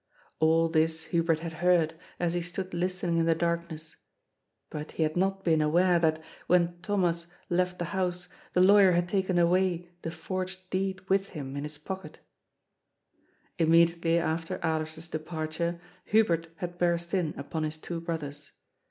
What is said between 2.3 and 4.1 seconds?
he stood listening in the darkness,